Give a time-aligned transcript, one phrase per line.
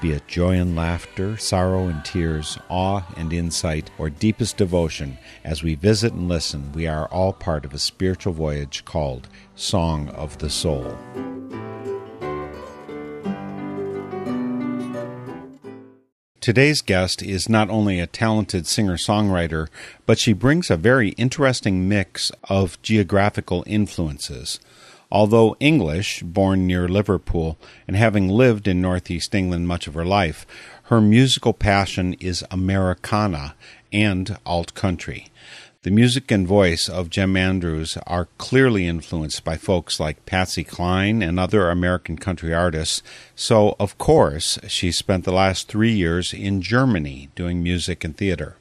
[0.00, 5.62] Be it joy and laughter, sorrow and tears, awe and insight, or deepest devotion, as
[5.62, 10.38] we visit and listen, we are all part of a spiritual voyage called Song of
[10.38, 10.98] the Soul.
[16.44, 19.68] Today's guest is not only a talented singer songwriter,
[20.04, 24.60] but she brings a very interesting mix of geographical influences.
[25.14, 30.44] Although English, born near Liverpool, and having lived in northeast England much of her life,
[30.90, 33.54] her musical passion is Americana
[33.92, 35.28] and alt country.
[35.82, 41.22] The music and voice of Gem Andrews are clearly influenced by folks like Patsy Cline
[41.22, 43.00] and other American country artists,
[43.36, 48.56] so of course she spent the last three years in Germany doing music and theater.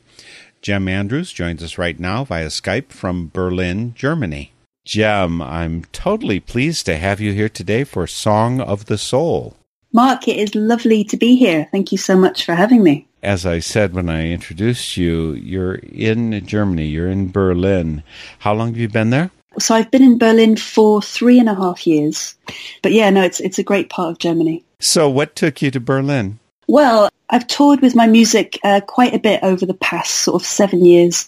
[0.61, 4.52] Gem Andrews joins us right now via Skype from Berlin, Germany.
[4.85, 9.55] Gem, I'm totally pleased to have you here today for Song of the Soul.
[9.93, 11.69] Mark, it is lovely to be here.
[11.71, 13.07] Thank you so much for having me.
[13.21, 18.03] As I said when I introduced you, you're in Germany, you're in Berlin.
[18.39, 19.31] How long have you been there?
[19.57, 22.35] So I've been in Berlin for three and a half years.
[22.81, 24.65] But yeah, no, it's it's a great part of Germany.
[24.79, 26.39] So, what took you to Berlin?
[26.67, 30.45] Well, I've toured with my music uh, quite a bit over the past sort of
[30.45, 31.27] seven years.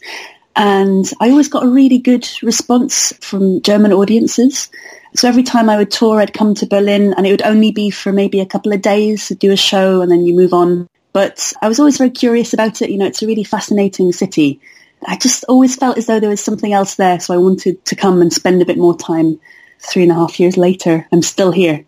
[0.55, 4.69] And I always got a really good response from German audiences.
[5.15, 7.89] So every time I would tour, I'd come to Berlin and it would only be
[7.89, 10.87] for maybe a couple of days to do a show and then you move on.
[11.13, 12.89] But I was always very curious about it.
[12.89, 14.59] You know, it's a really fascinating city.
[15.05, 17.19] I just always felt as though there was something else there.
[17.19, 19.39] So I wanted to come and spend a bit more time.
[19.79, 21.85] Three and a half years later, I'm still here.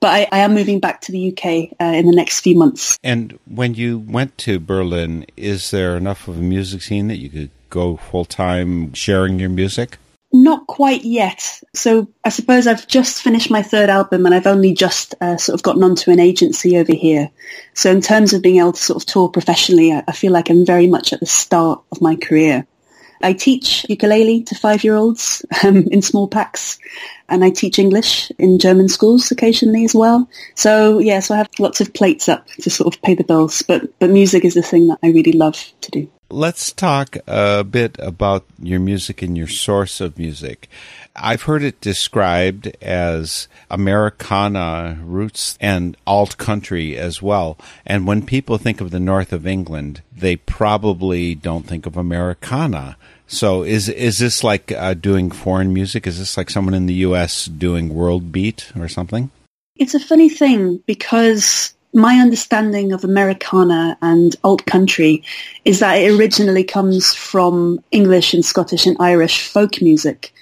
[0.00, 2.98] But I, I am moving back to the UK uh, in the next few months.
[3.02, 7.30] And when you went to Berlin, is there enough of a music scene that you
[7.30, 9.98] could go full time sharing your music?
[10.30, 11.62] Not quite yet.
[11.74, 15.54] So I suppose I've just finished my third album and I've only just uh, sort
[15.54, 17.30] of gotten onto an agency over here.
[17.72, 20.66] So in terms of being able to sort of tour professionally, I, feel like I'm
[20.66, 22.66] very much at the start of my career.
[23.22, 26.78] I teach ukulele to five-year-olds um, in small packs,
[27.28, 30.28] and I teach English in German schools occasionally as well.
[30.54, 33.62] So yeah, so I have lots of plates up to sort of pay the bills.
[33.62, 36.10] But but music is the thing that I really love to do.
[36.30, 40.68] Let's talk a bit about your music and your source of music.
[41.16, 47.56] I've heard it described as Americana roots and alt country as well.
[47.86, 52.98] And when people think of the north of England, they probably don't think of Americana.
[53.26, 56.06] So is is this like uh, doing foreign music?
[56.06, 57.46] Is this like someone in the U.S.
[57.46, 59.30] doing world beat or something?
[59.76, 65.22] It's a funny thing because my understanding of Americana and alt country
[65.64, 70.32] is that it originally comes from English and Scottish and Irish folk music.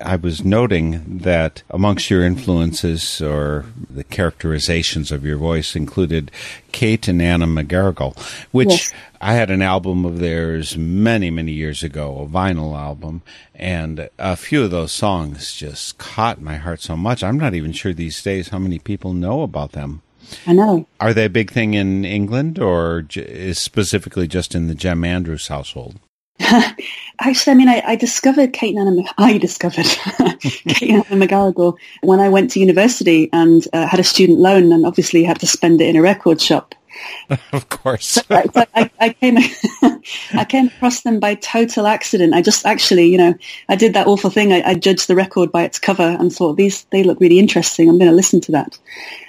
[0.02, 6.30] I was noting that amongst your influences or the characterizations of your voice included
[6.72, 8.18] Kate and Anna McGarrigle,
[8.50, 8.92] which yes.
[9.20, 13.22] I had an album of theirs many, many years ago, a vinyl album,
[13.54, 17.22] and a few of those songs just caught my heart so much.
[17.22, 20.02] I'm not even sure these days how many people know about them.
[20.46, 20.86] I know.
[21.00, 25.48] Are they a big thing in England or is specifically just in the Gem Andrews
[25.48, 25.98] household?
[27.20, 28.74] Actually, I mean, I, I discovered Kate.
[28.74, 29.84] Mc- I discovered
[30.40, 31.72] Kate and Anna
[32.02, 35.46] when I went to university and uh, had a student loan, and obviously had to
[35.46, 36.74] spend it in a record shop.
[37.52, 38.18] of course.
[38.30, 39.38] I, so I, I came,
[40.34, 42.34] I came across them by total accident.
[42.34, 43.34] I just actually, you know,
[43.68, 44.52] I did that awful thing.
[44.52, 47.88] I, I judged the record by its cover and thought these they look really interesting.
[47.88, 48.78] I'm going to listen to that.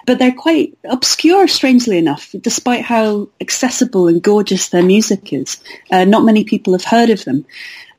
[0.05, 5.57] But they're quite obscure, strangely enough, despite how accessible and gorgeous their music is.
[5.91, 7.45] Uh, not many people have heard of them.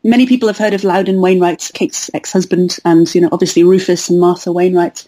[0.04, 4.18] Many people have heard of Loudon Wainwright, Kate's ex-husband, and you know, obviously Rufus and
[4.18, 5.04] Martha Wainwright.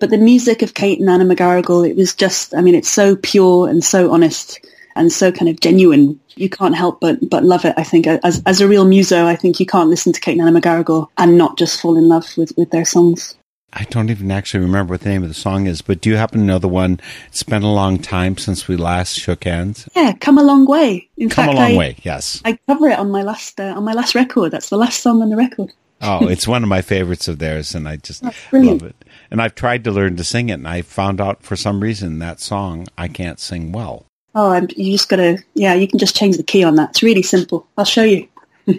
[0.00, 3.16] But the music of Kate and Anna McGarrigle, it was just, I mean, it's so
[3.16, 4.60] pure and so honest
[4.96, 6.20] and so kind of genuine.
[6.36, 7.74] You can't help but, but love it.
[7.76, 10.46] I think as, as a real muso, I think you can't listen to Kate and
[10.46, 13.36] Anna McGarrigle and not just fall in love with, with their songs.
[13.72, 16.16] I don't even actually remember what the name of the song is, but do you
[16.16, 17.00] happen to know the one?
[17.28, 19.86] It's been a long time since we last shook hands.
[19.94, 21.10] Yeah, come a long way.
[21.18, 22.40] In Come fact, a long I, way, yes.
[22.46, 24.52] I cover it on my last uh, on my last record.
[24.52, 25.70] That's the last song on the record.
[26.00, 28.22] Oh, it's one of my favorites of theirs, and I just
[28.52, 28.96] love it.
[29.30, 32.18] And I've tried to learn to sing it, and I found out for some reason
[32.18, 34.06] that song I can't sing well.
[34.34, 36.90] Oh, I'm, you just gotta, yeah, you can just change the key on that.
[36.90, 37.66] It's really simple.
[37.76, 38.28] I'll show you.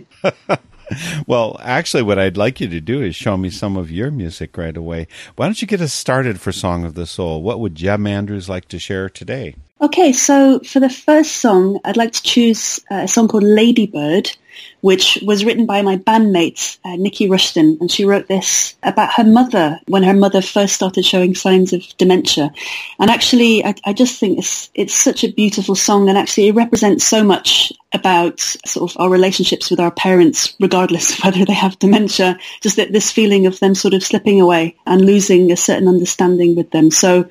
[1.27, 4.57] Well, actually, what I'd like you to do is show me some of your music
[4.57, 5.07] right away.
[5.35, 7.43] Why don't you get us started for Song of the Soul?
[7.43, 9.55] What would Gem Andrews like to share today?
[9.81, 14.35] Okay, so for the first song, I'd like to choose uh, a song called Ladybird,
[14.81, 19.23] which was written by my bandmate, uh, Nikki Rushton, and she wrote this about her
[19.23, 22.51] mother when her mother first started showing signs of dementia.
[22.99, 26.55] And actually, I, I just think it's, it's such a beautiful song, and actually it
[26.55, 31.53] represents so much about sort of our relationships with our parents, regardless of whether they
[31.53, 35.57] have dementia, just that this feeling of them sort of slipping away and losing a
[35.57, 36.91] certain understanding with them.
[36.91, 37.27] So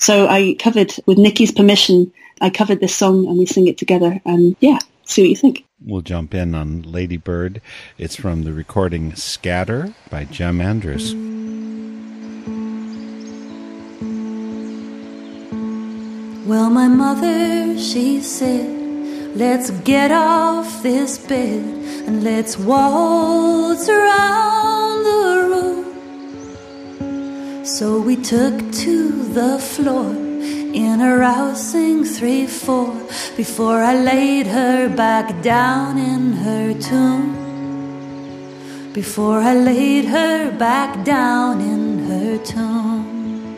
[0.00, 4.18] so I covered, with Nikki's permission, I covered this song and we sing it together.
[4.24, 5.66] And yeah, see what you think.
[5.82, 7.62] We'll jump in on Lady Bird.
[7.96, 11.14] It's from the recording Scatter by Gem Andrews.
[16.46, 21.64] Well, my mother, she said, let's get off this bed
[22.06, 25.86] and let's waltz around the room.
[27.64, 30.29] So we took to the floor
[30.74, 32.94] in a rousing three four
[33.36, 37.38] before I laid her back down in her tomb.
[38.92, 43.56] Before I laid her back down in her tomb.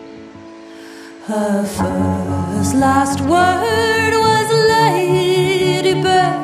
[1.27, 6.43] Her first last word was Ladybird.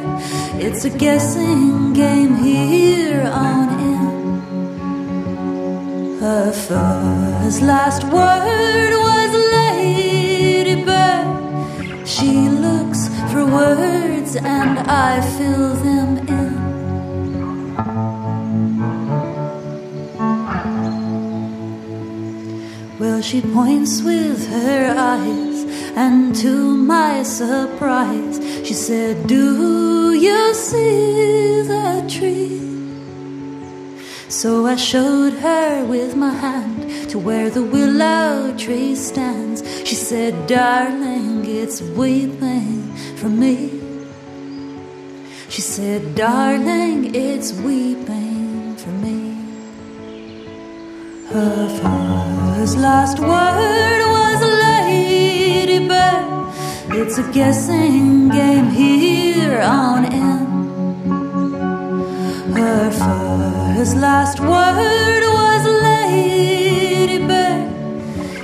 [0.61, 4.39] It's a guessing game here on in.
[6.21, 10.08] Her first last word was Ladybird.
[12.19, 16.59] She looks for words and I fill them in.
[22.99, 31.63] Well, she points with her eyes, and to my surprise, she said, Do you see
[31.63, 32.68] the tree?
[34.29, 39.63] So I showed her with my hand to where the willow tree stands.
[39.89, 43.71] She said, Darling, it's weeping for me.
[45.49, 49.35] She said, Darling, it's weeping for me.
[51.31, 55.89] Her first last word was Ladybird.
[57.01, 60.68] It's a guessing game here on in.
[62.69, 67.31] Her first last word was Ladybird.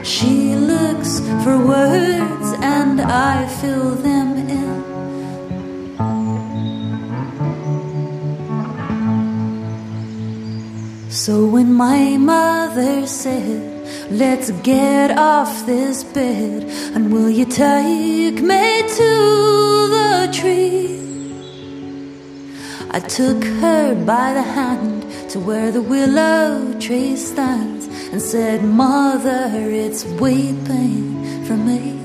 [0.06, 4.28] She looks for words and I fill them
[4.58, 4.82] in.
[11.10, 13.72] So when my mother said,
[14.10, 16.64] Let's get off this bed,
[16.94, 19.10] and will you take me to
[19.96, 21.03] the tree?
[22.94, 29.50] I took her by the hand to where the willow tree stands and said, Mother,
[29.52, 31.98] it's weeping for me.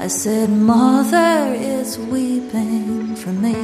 [0.00, 3.54] I said, Mother, it's weeping for me.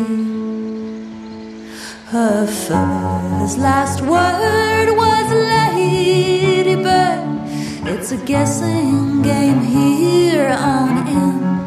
[2.10, 6.78] Her first last word was Ladybird.
[7.92, 11.59] It's a guessing game here on in.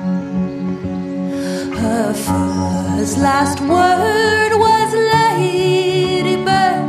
[1.83, 6.79] Her first last word was Ladybird.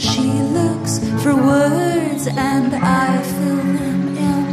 [0.00, 0.26] She
[0.58, 4.44] looks for words and I fill them in.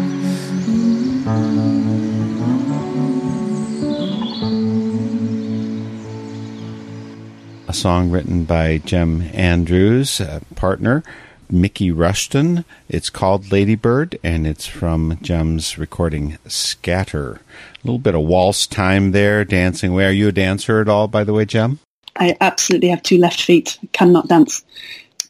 [7.67, 11.03] A song written by Gem Andrews, a partner,
[11.51, 12.65] Mickey Rushton.
[12.89, 17.33] It's called Ladybird, and it's from Gem's recording Scatter.
[17.33, 17.39] A
[17.83, 20.05] little bit of waltz time there, dancing away.
[20.05, 21.79] Are you a dancer at all, by the way, Gem?
[22.15, 23.77] I absolutely have two left feet.
[23.93, 24.63] Cannot dance.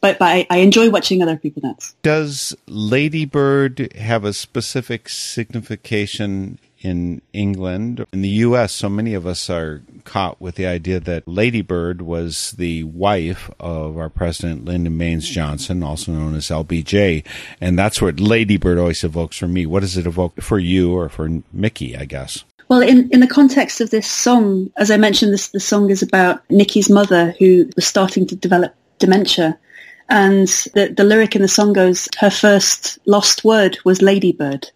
[0.02, 1.94] But, but I, I enjoy watching other people dance.
[2.02, 8.04] Does Ladybird have a specific signification in England?
[8.12, 12.50] In the U.S., so many of us are caught with the idea that Ladybird was
[12.58, 17.24] the wife of our president, Lyndon Baines Johnson, also known as LBJ.
[17.60, 19.66] And that's what Ladybird always evokes for me.
[19.66, 22.42] What does it evoke for you or for Mickey, I guess?
[22.68, 26.02] Well, in, in the context of this song, as I mentioned, this the song is
[26.02, 29.58] about Nikki's mother who was starting to develop dementia.
[30.12, 34.70] And the, the lyric in the song goes, her first lost word was ladybird.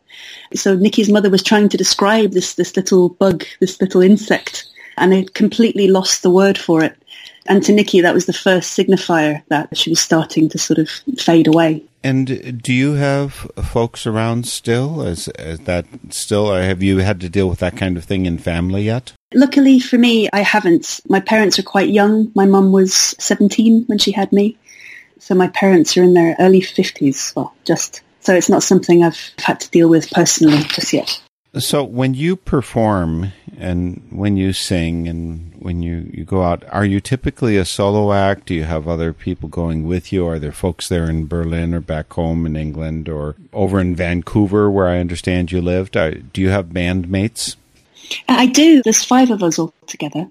[0.55, 4.65] So Nikki's mother was trying to describe this, this little bug, this little insect,
[4.97, 6.97] and had completely lost the word for it.
[7.45, 10.89] And to Nikki, that was the first signifier that she was starting to sort of
[11.19, 11.85] fade away.
[12.03, 15.03] And do you have folks around still?
[15.03, 18.25] Is, is that still, or have you had to deal with that kind of thing
[18.25, 19.13] in family yet?
[19.35, 21.01] Luckily for me, I haven't.
[21.11, 22.33] My parents are quite young.
[22.35, 24.57] My mum was 17 when she had me.
[25.27, 27.35] So my parents are in their early 50s.
[27.35, 31.21] Well, just so it's not something I've had to deal with personally just yet.
[31.59, 36.85] So when you perform and when you sing and when you, you go out, are
[36.85, 38.47] you typically a solo act?
[38.47, 40.25] Do you have other people going with you?
[40.29, 44.71] Are there folks there in Berlin or back home in England or over in Vancouver
[44.71, 45.95] where I understand you lived?
[45.95, 47.57] Do you have bandmates?
[48.29, 48.81] I do.
[48.81, 50.29] There's five of us all together.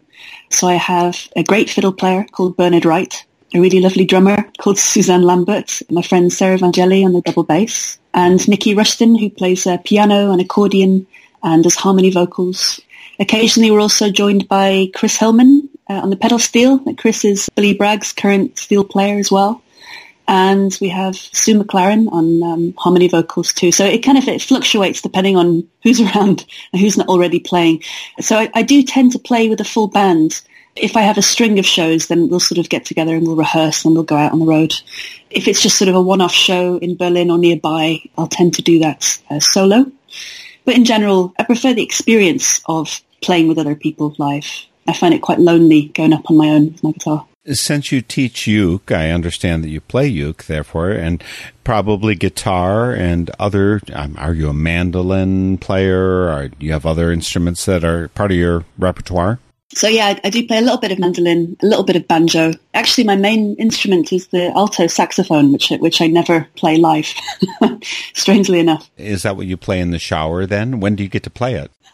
[0.52, 4.77] So I have a great fiddle player called Bernard Wright, a really lovely drummer called
[4.77, 9.65] Suzanne Lambert, my friend Sarah Vangeli on the double bass, and Nikki Rushton, who plays
[9.85, 11.07] piano and accordion
[11.41, 12.81] and does harmony vocals.
[13.17, 16.79] Occasionally we're also joined by Chris Hillman uh, on the pedal steel.
[16.95, 19.62] Chris is Billy Bragg's current steel player as well.
[20.27, 23.71] And we have Sue McLaren on um, harmony vocals too.
[23.71, 27.83] So it kind of it fluctuates depending on who's around and who's not already playing.
[28.19, 30.41] So I, I do tend to play with a full band.
[30.75, 33.38] If I have a string of shows, then we'll sort of get together and we'll
[33.38, 34.74] rehearse and we'll go out on the road.
[35.29, 38.62] If it's just sort of a one-off show in Berlin or nearby, I'll tend to
[38.62, 39.89] do that uh, solo.
[40.65, 44.46] But in general, I prefer the experience of playing with other people live.
[44.88, 47.25] I find it quite lonely going up on my own with my guitar.
[47.48, 51.24] Since you teach uke, I understand that you play uke, therefore, and
[51.63, 53.82] probably guitar and other.
[53.94, 56.27] Um, are you a mandolin player?
[56.29, 59.39] Or do you have other instruments that are part of your repertoire?
[59.75, 62.08] So yeah, I, I do play a little bit of mandolin, a little bit of
[62.08, 62.53] banjo.
[62.74, 67.13] Actually, my main instrument is the alto saxophone, which which I never play live.
[68.13, 68.89] Strangely enough.
[68.98, 70.46] Is that what you play in the shower?
[70.46, 71.72] Then when do you get to play it?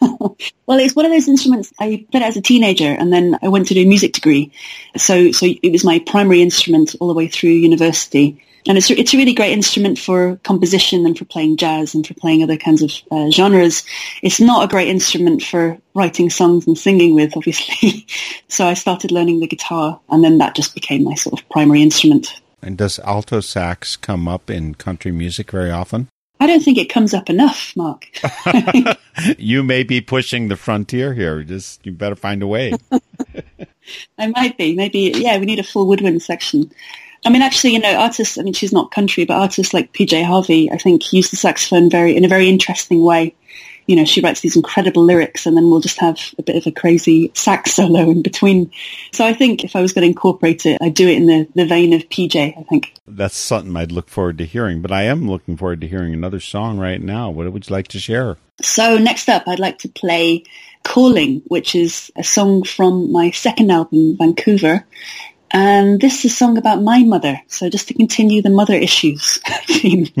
[0.66, 3.66] well, it's one of those instruments I played as a teenager, and then I went
[3.68, 4.52] to do a music degree.
[4.96, 9.14] So, so it was my primary instrument all the way through university, and it's it's
[9.14, 12.82] a really great instrument for composition and for playing jazz and for playing other kinds
[12.82, 13.84] of uh, genres.
[14.22, 18.06] It's not a great instrument for writing songs and singing with, obviously.
[18.48, 21.82] so I started learning the guitar, and then that just became my sort of primary
[21.82, 22.40] instrument.
[22.62, 26.08] And does alto sax come up in country music very often?
[26.38, 28.08] I don't think it comes up enough, Mark.
[29.38, 31.42] you may be pushing the frontier here.
[31.42, 32.72] Just you better find a way.
[34.18, 34.74] I might be.
[34.74, 36.72] Maybe, yeah, we need a full woodwind section.
[37.24, 40.24] I mean, actually, you know, artists, I mean, she's not country, but artists like PJ
[40.24, 43.34] Harvey, I think, use the saxophone very, in a very interesting way.
[43.86, 46.66] You know, she writes these incredible lyrics and then we'll just have a bit of
[46.66, 48.70] a crazy sax solo in between.
[49.12, 51.48] So I think if I was going to incorporate it, I'd do it in the,
[51.54, 52.94] the vein of PJ, I think.
[53.06, 56.40] That's something I'd look forward to hearing, but I am looking forward to hearing another
[56.40, 57.30] song right now.
[57.30, 58.36] What would you like to share?
[58.60, 60.44] So next up, I'd like to play
[60.84, 64.84] Calling, which is a song from my second album, Vancouver.
[65.52, 67.38] And this is a song about my mother.
[67.48, 70.06] So just to continue the mother issues theme.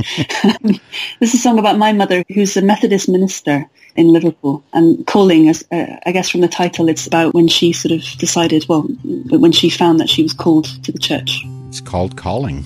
[1.20, 4.62] this is a song about my mother, who's a Methodist minister in Liverpool.
[4.74, 8.02] And calling, as uh, I guess from the title, it's about when she sort of
[8.18, 11.42] decided, well, when she found that she was called to the church.
[11.68, 12.62] It's called Calling.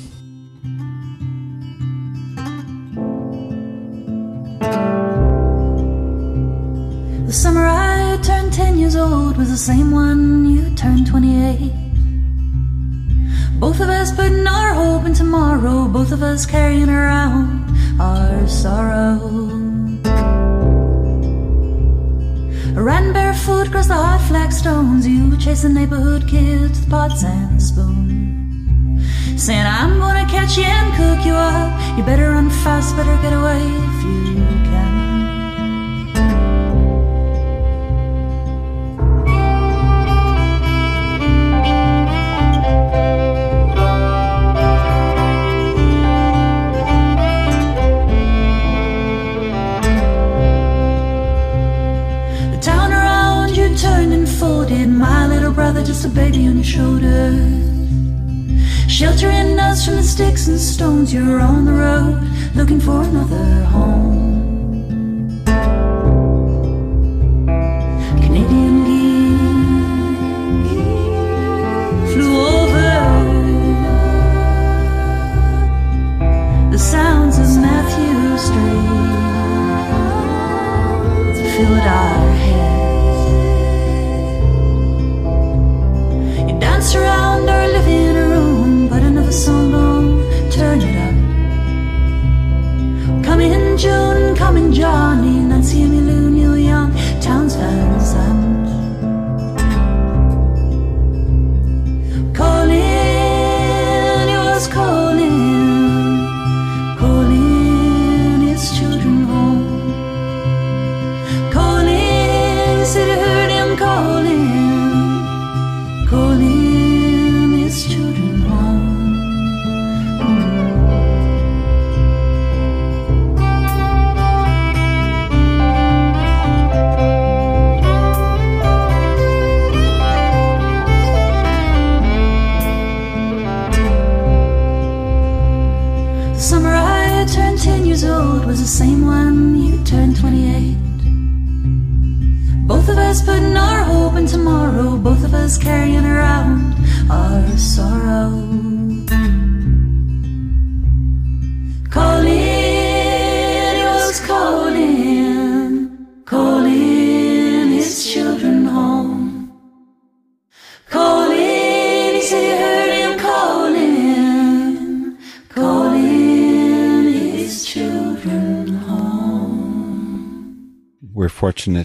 [7.26, 11.85] The summer I turned 10 years old was the same one you turned 28.
[13.58, 19.18] Both of us putting our hope in tomorrow, both of us carrying around our sorrow.
[22.74, 29.42] Ran barefoot across the hot flagstones, you chasing neighborhood kids with pots and spoons.
[29.42, 31.96] Saying, I'm gonna catch you and cook you up.
[31.96, 34.55] You better run fast, better get away if you
[54.98, 55.26] can.
[55.84, 57.32] just a baby on your shoulder.
[58.88, 62.20] Sheltering us from the sticks and stones, you're on the road
[62.54, 65.44] looking for another home.
[68.22, 69.42] Canadian geese
[72.12, 72.90] flew over
[76.70, 78.96] the sounds of Mathew Street
[81.56, 81.95] filled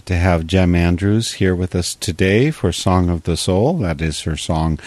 [0.02, 3.78] fortunate to have Gem Andrews here with us today for Song of the Soul.
[3.78, 4.78] That is her song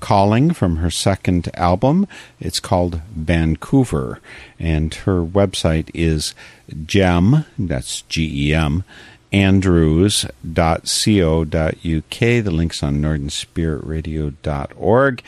[0.00, 2.06] Calling from her second album.
[2.40, 4.20] It's called Vancouver.
[4.58, 6.34] And her website is
[6.86, 8.84] gem, that's G E M,
[9.32, 10.34] andrews.co.uk.
[12.20, 15.22] The link's on northernspiritradio.org.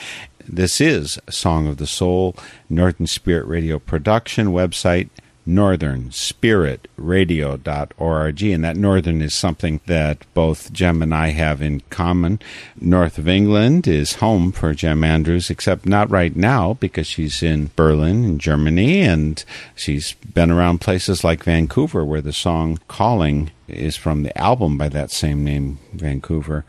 [0.48, 2.36] This is Song of the Soul,
[2.68, 5.08] Northern Spirit Radio production website
[5.46, 12.40] northernspiritradio.org and that northern is something that both Gem and I have in common.
[12.80, 17.70] North of England is home for Gem Andrews, except not right now because she's in
[17.76, 23.96] Berlin in Germany and she's been around places like Vancouver where the song Calling is
[23.96, 26.64] from the album by that same name, Vancouver.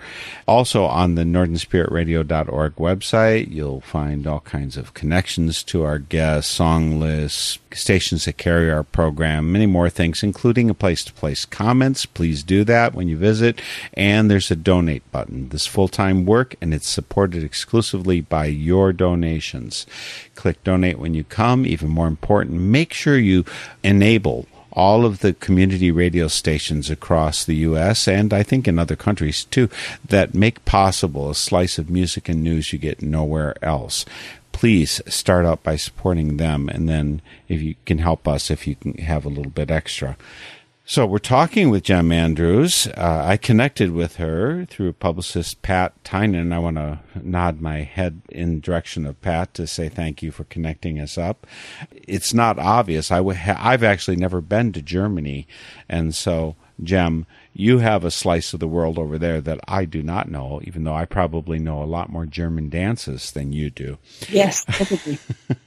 [0.47, 6.99] Also on the northernspiritradio.org website, you'll find all kinds of connections to our guests, song
[6.99, 12.05] lists, stations that carry our program, many more things, including a place to place comments.
[12.05, 13.61] Please do that when you visit.
[13.93, 15.49] And there's a donate button.
[15.49, 19.85] This full time work, and it's supported exclusively by your donations.
[20.35, 21.65] Click donate when you come.
[21.65, 23.45] Even more important, make sure you
[23.83, 24.47] enable
[24.77, 28.07] all of the community radio stations across the U.S.
[28.07, 29.69] and I think in other countries too
[30.07, 34.05] that make possible a slice of music and news you get nowhere else.
[34.51, 38.75] Please start out by supporting them, and then if you can help us, if you
[38.75, 40.15] can have a little bit extra.
[40.89, 42.87] So we're talking with Gem Andrews.
[42.95, 46.53] Uh, I connected with her through publicist Pat Tynan.
[46.53, 50.45] I want to nod my head in direction of Pat to say thank you for
[50.45, 51.45] connecting us up.
[51.91, 53.11] It's not obvious.
[53.11, 55.45] I w- ha- I've actually never been to Germany,
[55.89, 60.01] and so Gem, you have a slice of the world over there that I do
[60.01, 63.97] not know, even though I probably know a lot more German dances than you do.
[64.29, 64.65] Yes.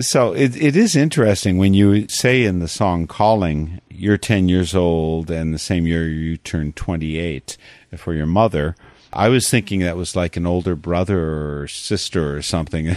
[0.00, 4.74] So it it is interesting when you say in the song "Calling," you're ten years
[4.74, 7.56] old, and the same year you turned twenty eight
[7.96, 8.76] for your mother.
[9.16, 12.96] I was thinking that was like an older brother or sister or something,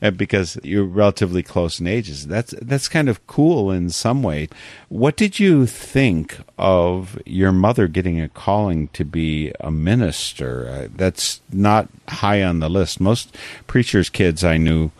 [0.16, 2.26] because you're relatively close in ages.
[2.26, 4.48] That's that's kind of cool in some way.
[4.88, 10.66] What did you think of your mother getting a calling to be a minister?
[10.66, 12.98] Uh, that's not high on the list.
[12.98, 14.92] Most preachers' kids I knew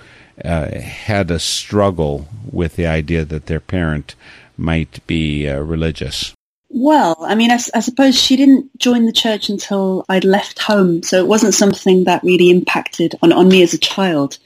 [0.45, 4.15] uh, had a struggle with the idea that their parent
[4.57, 6.33] might be uh, religious.
[6.71, 11.17] Well, I mean, I suppose she didn't join the church until I'd left home, so
[11.17, 14.37] it wasn't something that really impacted on, on me as a child.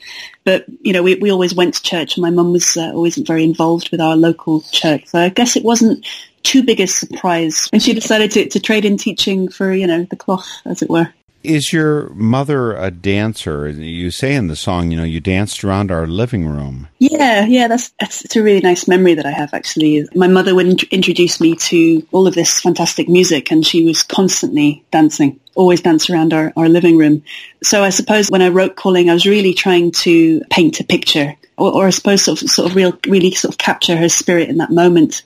[0.45, 3.17] But, you know, we, we always went to church, and my mum was uh, always
[3.17, 6.07] very involved with our local church, so I guess it wasn't
[6.45, 10.05] too big a surprise when she decided to, to trade in teaching for, you know,
[10.05, 11.13] the cloth, as it were.
[11.43, 13.69] Is your mother a dancer?
[13.69, 16.89] You say in the song, you know, you danced around our living room.
[16.99, 20.07] Yeah, yeah, that's, that's it's a really nice memory that I have actually.
[20.15, 24.03] My mother would int- introduce me to all of this fantastic music and she was
[24.03, 25.41] constantly dancing.
[25.55, 27.23] always dance around our, our living room.
[27.63, 31.37] So I suppose when I wrote Calling, I was really trying to paint a picture
[31.57, 34.49] or, or I suppose sort of, sort of real, really sort of capture her spirit
[34.49, 35.23] in that moment.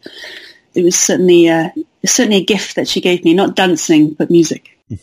[0.74, 1.70] It was certainly, uh,
[2.05, 4.75] certainly a gift that she gave me, not dancing, but music.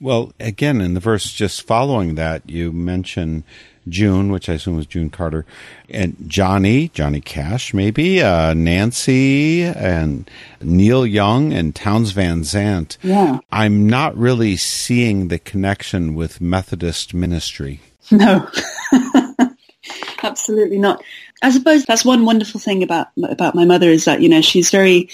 [0.00, 3.44] Well, again, in the verse just following that, you mention
[3.88, 5.46] June, which I assume was June Carter,
[5.88, 10.28] and Johnny, Johnny Cash, maybe, uh, Nancy, and
[10.60, 12.98] Neil Young, and Townes Van Zandt.
[13.02, 13.38] Yeah.
[13.50, 17.80] I'm not really seeing the connection with Methodist ministry.
[18.10, 18.48] No,
[20.26, 21.02] absolutely not.
[21.42, 24.70] I suppose that's one wonderful thing about about my mother is that you know she's
[24.70, 25.08] very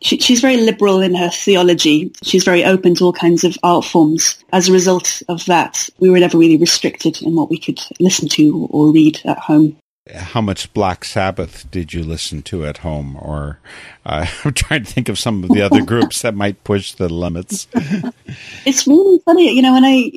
[0.00, 2.12] she, she's very liberal in her theology.
[2.22, 4.42] She's very open to all kinds of art forms.
[4.52, 8.28] As a result of that, we were never really restricted in what we could listen
[8.30, 9.76] to or read at home.
[10.12, 13.16] How much Black Sabbath did you listen to at home?
[13.16, 13.60] Or
[14.06, 17.08] uh, I'm trying to think of some of the other groups that might push the
[17.08, 17.68] limits.
[18.66, 20.12] It's really funny, you know, when I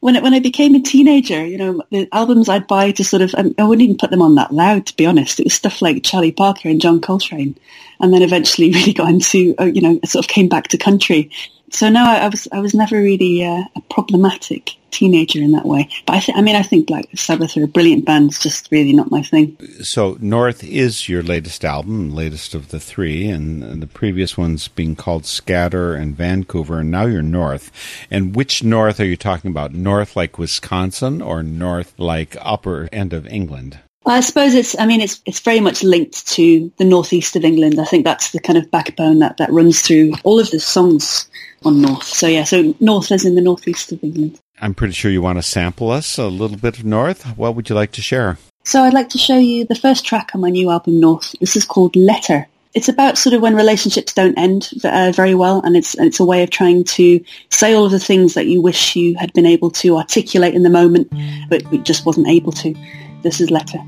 [0.00, 3.22] when I, when I became a teenager, you know, the albums I'd buy to sort
[3.22, 5.40] of, I, I wouldn't even put them on that loud, to be honest.
[5.40, 7.56] It was stuff like Charlie Parker and John Coltrane.
[8.00, 11.30] And then eventually really got into, uh, you know, sort of came back to country.
[11.70, 15.66] So no, I, I was, I was never really uh, a problematic teenager in that
[15.66, 15.88] way.
[16.06, 18.30] But I, th- I mean, I think Black Sabbath are a brilliant band.
[18.30, 19.56] It's just really not my thing.
[19.82, 24.68] So North is your latest album, latest of the three, and, and the previous ones
[24.68, 27.70] being called Scatter and Vancouver, and now you're North.
[28.10, 29.74] And which North are you talking about?
[29.74, 33.78] North like Wisconsin or North like upper end of England?
[34.14, 37.78] I suppose it's, I mean, it's, it's very much linked to the northeast of England.
[37.78, 41.28] I think that's the kind of backbone that, that runs through all of the songs
[41.64, 42.04] on North.
[42.04, 44.40] So yeah, so North is in the northeast of England.
[44.60, 47.24] I'm pretty sure you want to sample us a little bit of North.
[47.36, 48.38] What would you like to share?
[48.64, 51.34] So I'd like to show you the first track on my new album, North.
[51.40, 52.46] This is called Letter.
[52.74, 56.24] It's about sort of when relationships don't end uh, very well, and it's it's a
[56.24, 59.46] way of trying to say all of the things that you wish you had been
[59.46, 61.10] able to articulate in the moment,
[61.48, 62.74] but just wasn't able to.
[63.22, 63.78] This is Letter.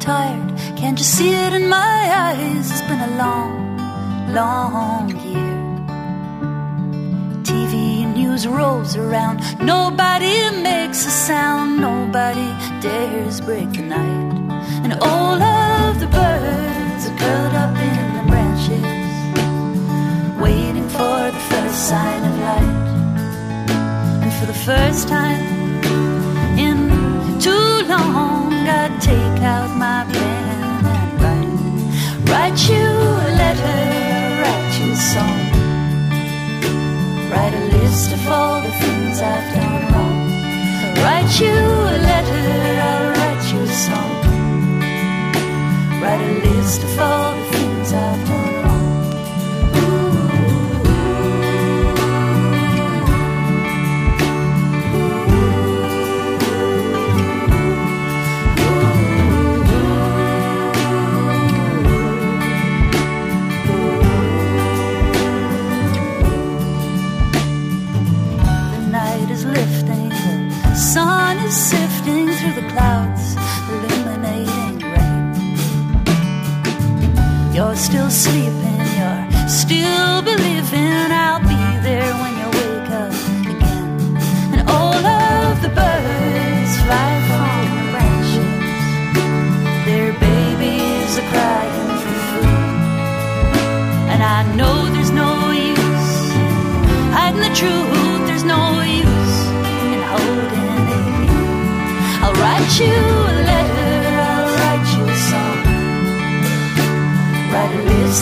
[0.00, 0.56] Tired.
[0.78, 2.70] Can't you see it in my eyes?
[2.70, 3.76] It's been a long,
[4.32, 5.58] long year.
[7.42, 9.40] TV news rolls around.
[9.60, 11.82] Nobody makes a sound.
[11.82, 12.48] Nobody
[12.80, 14.32] dares break the night.
[14.84, 18.82] And all of the birds are curled up in the branches,
[20.40, 22.88] waiting for the first sign of light.
[24.24, 25.44] And for the first time
[26.58, 26.88] in
[27.38, 28.39] too long,
[29.10, 31.52] take out my pen and write,
[32.30, 32.86] write you
[33.26, 33.80] a letter,
[34.40, 35.40] write you a song,
[37.30, 40.18] write a list of all the things I've done wrong.
[41.02, 41.58] Write you
[41.94, 42.46] a letter,
[42.88, 44.14] I'll write you a song,
[46.00, 48.29] write a list of all the things I've done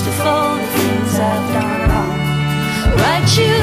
[0.07, 2.19] Of all the things I've done wrong.
[2.99, 3.58] Write you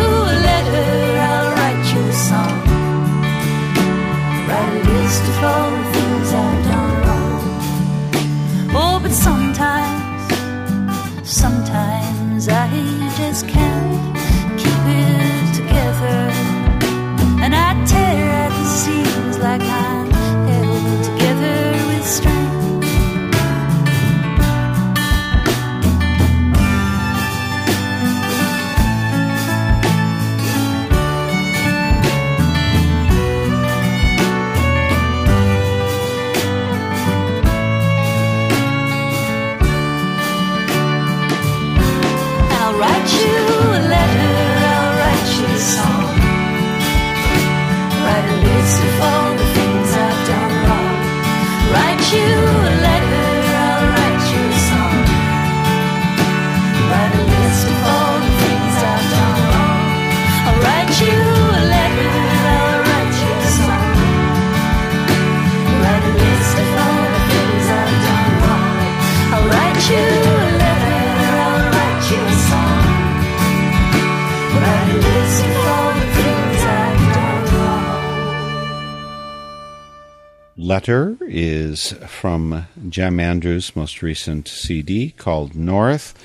[80.65, 86.15] letter is from Gem Andrews' most recent CD called North.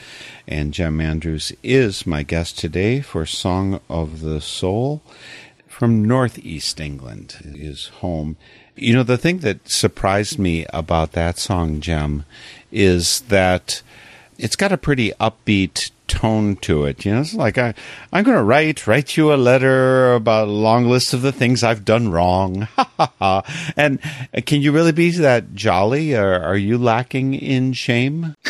[0.49, 5.03] And Gem Andrews is my guest today for Song of the Soul
[5.69, 8.39] from Northeast England, his home.
[8.77, 12.25] You know, the thing that surprised me about that song, Gem,
[12.73, 13.83] is that
[14.39, 17.05] it's got a pretty upbeat tone to it.
[17.05, 17.73] You know, it's like I,
[18.13, 21.63] I'm going to write write you a letter about a long list of the things
[21.63, 22.67] I've done wrong.
[23.77, 24.01] and
[24.37, 28.35] uh, can you really be that jolly, or are you lacking in shame?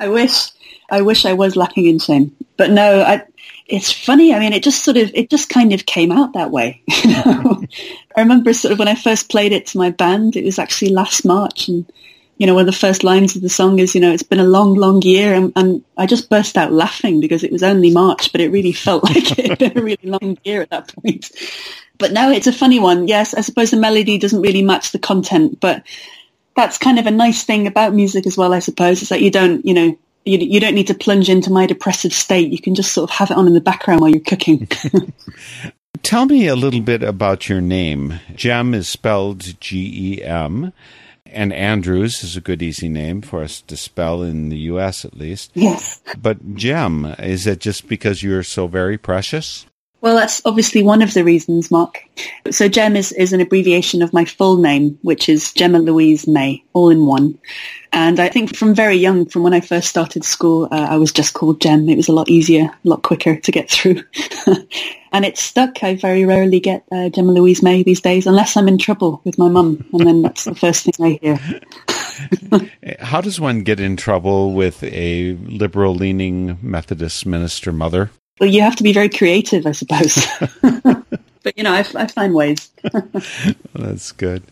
[0.00, 0.50] I wish,
[0.90, 3.02] I wish I was lacking in shame, but no.
[3.02, 3.24] I,
[3.66, 4.32] it's funny.
[4.32, 6.82] I mean, it just sort of, it just kind of came out that way.
[7.04, 7.62] You know?
[8.16, 10.34] I remember sort of when I first played it to my band.
[10.34, 11.84] It was actually last March, and
[12.38, 14.40] you know, one of the first lines of the song is, you know, it's been
[14.40, 17.90] a long, long year, and, and I just burst out laughing because it was only
[17.90, 20.94] March, but it really felt like it had been a really long year at that
[20.94, 21.30] point.
[21.98, 23.08] But no, it's a funny one.
[23.08, 25.82] Yes, I suppose the melody doesn't really match the content, but
[26.54, 29.32] that's kind of a nice thing about music as well, I suppose, is that you
[29.32, 32.52] don't, you know, you, you don't need to plunge into my depressive state.
[32.52, 34.68] You can just sort of have it on in the background while you're cooking.
[36.02, 38.20] Tell me a little bit about your name.
[38.34, 40.72] Gem is spelled G E M,
[41.32, 45.04] and Andrews is a good, easy name for us to spell in the U.S.
[45.04, 45.50] at least.
[45.54, 46.00] yes.
[46.20, 49.66] But Gem, is it just because you're so very precious?
[50.00, 52.04] Well, that's obviously one of the reasons, Mark.
[52.52, 56.62] So Gem is, is an abbreviation of my full name, which is Gemma Louise May,
[56.72, 57.38] all in one.
[57.92, 61.10] And I think from very young, from when I first started school, uh, I was
[61.10, 61.88] just called Gem.
[61.88, 64.04] It was a lot easier, a lot quicker to get through.
[65.12, 65.82] and it's stuck.
[65.82, 69.38] I very rarely get uh, Gemma Louise May these days, unless I'm in trouble with
[69.38, 69.84] my mum.
[69.92, 72.98] And then that's the first thing I hear.
[73.00, 78.10] How does one get in trouble with a liberal leaning Methodist minister mother?
[78.40, 80.26] Well, you have to be very creative, I suppose.
[80.62, 82.70] but, you know, I, I find ways.
[83.74, 84.42] That's good.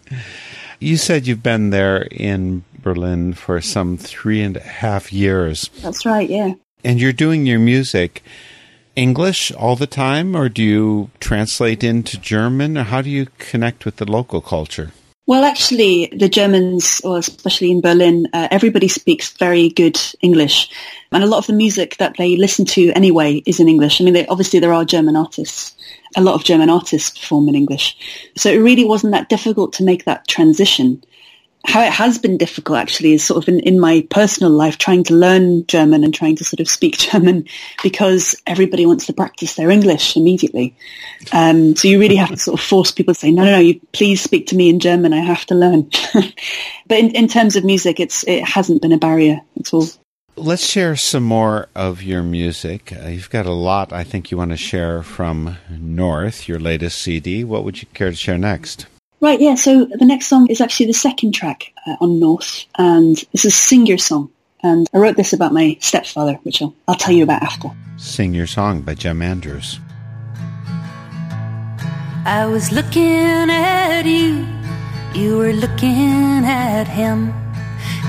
[0.81, 6.05] You said you've been there in Berlin for some three and a half years, That's
[6.05, 6.55] right, yeah.
[6.85, 8.23] and you're doing your music
[8.97, 13.85] English all the time, or do you translate into German, or how do you connect
[13.85, 14.91] with the local culture?
[15.27, 20.71] Well, actually, the Germans, or especially in Berlin, uh, everybody speaks very good English.
[21.11, 24.01] And a lot of the music that they listen to anyway is in English.
[24.01, 25.75] I mean, they, obviously there are German artists.
[26.17, 27.97] A lot of German artists perform in English.
[28.37, 31.03] So it really wasn't that difficult to make that transition.
[31.67, 35.03] How it has been difficult actually is sort of in, in my personal life trying
[35.05, 37.47] to learn German and trying to sort of speak German
[37.83, 40.77] because everybody wants to practice their English immediately.
[41.33, 43.59] Um, so you really have to sort of force people to say, no, no, no,
[43.59, 45.13] you please speak to me in German.
[45.13, 45.91] I have to learn.
[46.87, 49.87] but in, in terms of music, it's, it hasn't been a barrier at all.
[50.37, 52.93] Let's share some more of your music.
[52.93, 57.01] Uh, you've got a lot I think you want to share from North, your latest
[57.01, 57.43] CD.
[57.43, 58.87] What would you care to share next?
[59.21, 59.55] Right, yeah.
[59.55, 63.55] So the next song is actually the second track uh, on North, and this is
[63.55, 64.31] Sing Your Song.
[64.63, 67.71] And I wrote this about my stepfather, which I'll, I'll tell you about after.
[67.97, 69.81] Sing Your Song by Gem Andrews.
[72.27, 74.47] I was looking at you,
[75.15, 77.33] you were looking at him.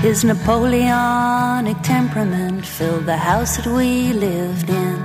[0.00, 4.96] His Napoleonic temperament filled the house that we lived in.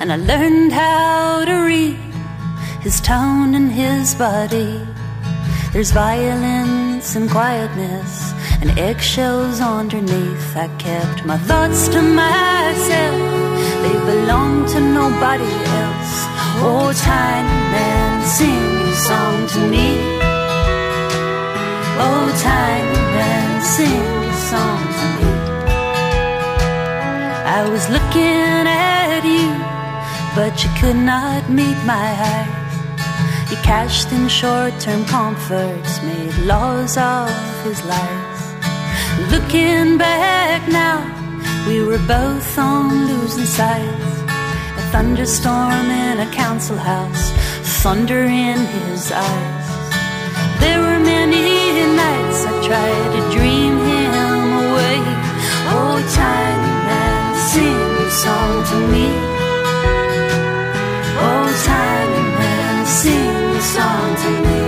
[0.00, 1.96] And I learned how to read
[2.80, 4.80] his tone and his body.
[5.72, 10.54] There's violence and quietness and eggshells underneath.
[10.54, 13.18] I kept my thoughts to myself,
[13.82, 16.14] they belong to nobody else.
[16.60, 19.88] Oh, tiny man, sing a song to me.
[22.04, 25.32] Oh, tiny man, sing a song to me.
[27.58, 29.48] I was looking at you,
[30.36, 32.61] but you could not meet my eyes.
[33.52, 37.28] You cashed in short-term comforts, made laws of
[37.64, 38.40] his life.
[39.30, 41.04] Looking back now,
[41.68, 44.22] we were both on losing sides.
[44.80, 47.30] A thunderstorm in a council house,
[47.82, 49.68] thunder in his eyes.
[50.58, 54.96] There were many nights I tried to dream him away.
[55.76, 59.08] Oh, tiny man, sing a song to me.
[61.20, 61.91] Oh, tiny
[64.14, 64.61] to me.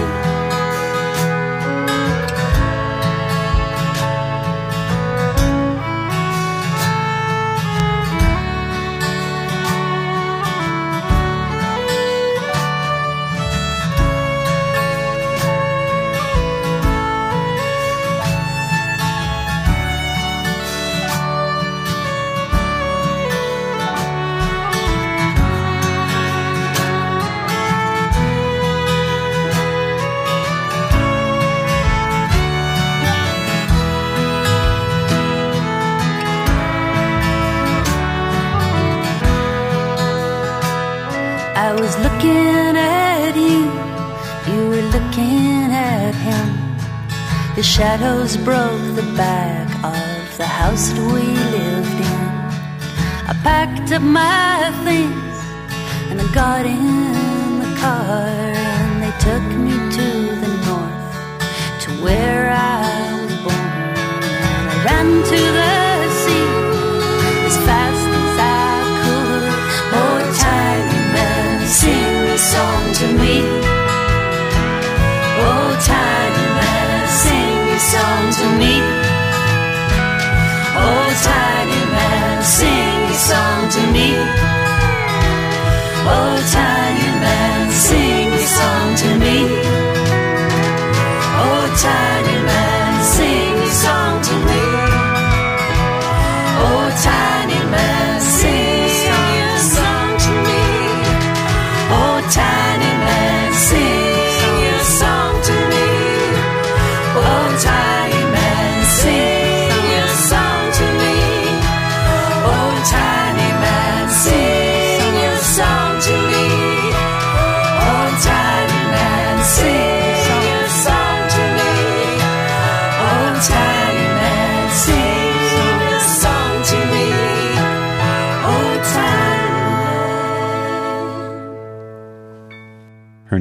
[47.64, 51.22] Shadows broke the back of the house that we
[51.57, 52.29] lived in.
[53.27, 55.37] I packed up my things
[56.11, 58.63] and I got in the car
[91.85, 92.13] time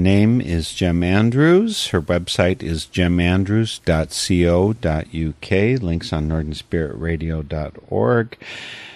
[0.04, 1.88] name is Gem Andrews.
[1.88, 5.82] Her website is gemandrews.co.uk.
[5.82, 8.38] Links on northernspiritradio.org.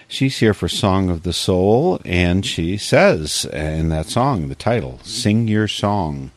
[0.10, 5.00] She's here for Song of the Soul, and she says in that song, the title,
[5.04, 6.32] Sing Your Song.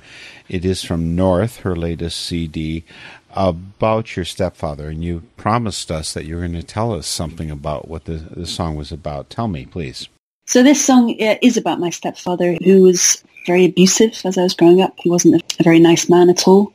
[0.49, 2.85] It is from North, her latest CD,
[3.33, 7.51] about your stepfather, and you promised us that you were going to tell us something
[7.51, 9.31] about what the, the song was about.
[9.31, 10.09] Tell me, please.
[10.47, 14.55] So this song uh, is about my stepfather, who was very abusive as I was
[14.55, 14.95] growing up.
[14.99, 16.73] He wasn't a, very nice man at all.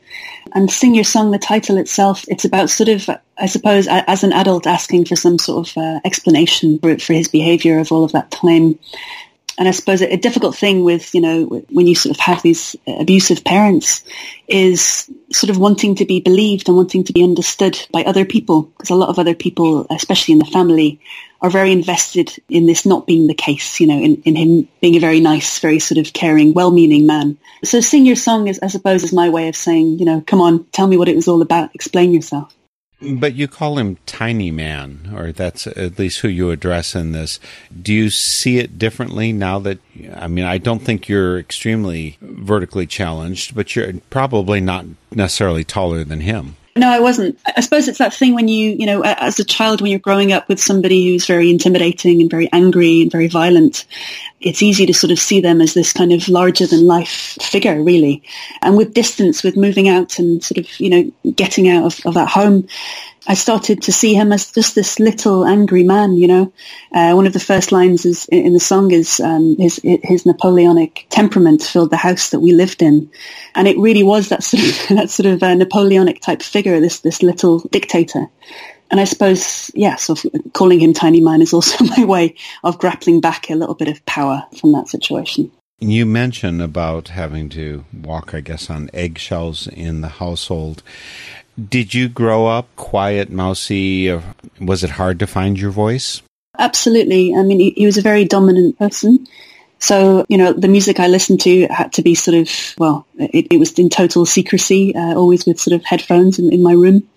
[0.53, 4.33] And Sing Your Song, the title itself, it's about sort of, I suppose, as an
[4.33, 8.11] adult asking for some sort of uh, explanation for, for his behavior of all of
[8.11, 8.77] that time.
[9.57, 12.75] And I suppose a, difficult thing with, you know, when you sort of have these
[12.85, 14.03] abusive parents
[14.49, 18.63] is sort of wanting to be believed and wanting to be understood by other people.
[18.63, 20.99] Because a lot of other people, especially in the family,
[21.45, 24.95] are very invested in this not being the case, you know, in, in him being
[24.95, 27.37] a very nice, very sort of caring, well-meaning man.
[27.63, 30.41] So sing your song is, I suppose, is my way of saying, you know, come
[30.41, 31.75] on, tell me what it was all about.
[31.75, 32.51] Explain yourself.
[32.99, 37.39] But you call him Tiny Man, or that's at least who you address in this.
[37.79, 39.77] Do you see it differently now that,
[40.15, 46.03] I mean, I don't think you're extremely vertically challenged, but you're probably not necessarily taller
[46.03, 46.55] than him.
[46.77, 47.39] No, I wasn't.
[47.55, 50.33] I suppose it's that thing when you, you know, as a child, when you're growing
[50.33, 53.85] up with somebody who's very intimidating and very angry and very violent,
[54.41, 57.81] it's easy to sort of see them as this kind of larger than life figure,
[57.81, 58.23] really.
[58.61, 62.13] And with distance, with moving out and sort of, you know, getting out of, of
[62.15, 62.67] that home,
[63.27, 66.53] I started to see him as just this little angry man, you know.
[66.93, 71.07] Uh, one of the first lines is in the song is um, his his Napoleonic
[71.09, 73.09] temperament filled the house that we lived in,
[73.55, 76.99] and it really was that sort of that sort of uh, Napoleonic type figure, this
[76.99, 78.27] this little dictator.
[78.91, 80.15] And I suppose, yeah, so
[80.53, 84.05] calling him Tiny Man is also my way of grappling back a little bit of
[84.05, 85.51] power from that situation.
[85.79, 90.83] You mentioned about having to walk, I guess, on eggshells in the household.
[91.57, 94.11] Did you grow up quiet, mousy?
[94.59, 96.21] Was it hard to find your voice?
[96.57, 97.35] Absolutely.
[97.35, 99.27] I mean, he, he was a very dominant person.
[99.79, 103.47] So, you know, the music I listened to had to be sort of, well, it,
[103.51, 107.07] it was in total secrecy, uh, always with sort of headphones in, in my room.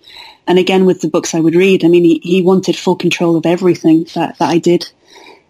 [0.47, 3.35] And again, with the books I would read, I mean, he, he wanted full control
[3.35, 4.89] of everything that, that I did.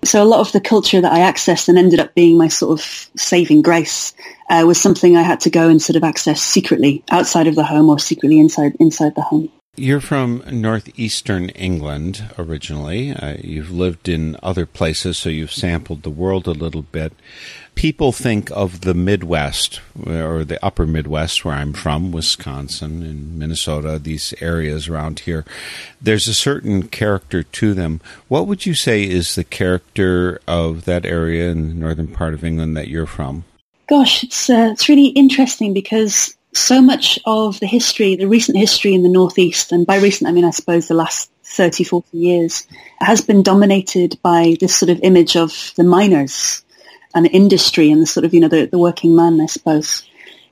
[0.03, 2.79] So a lot of the culture that I accessed and ended up being my sort
[2.79, 4.13] of saving grace
[4.49, 7.65] uh, was something I had to go and sort of access secretly outside of the
[7.65, 9.51] home or secretly inside inside the home.
[9.75, 13.11] You're from northeastern England originally.
[13.11, 17.13] Uh, you've lived in other places, so you've sampled the world a little bit.
[17.75, 23.99] People think of the Midwest or the upper Midwest, where I'm from, Wisconsin and Minnesota,
[23.99, 25.45] these areas around here.
[26.01, 28.01] There's a certain character to them.
[28.27, 32.43] What would you say is the character of that area in the northern part of
[32.43, 33.45] England that you're from?
[33.87, 38.93] Gosh, it's uh, it's really interesting because so much of the history, the recent history
[38.93, 42.67] in the Northeast, and by recent I mean I suppose the last 30, 40 years,
[42.99, 46.63] has been dominated by this sort of image of the miners
[47.13, 50.03] and industry and the sort of, you know, the, the working man, I suppose.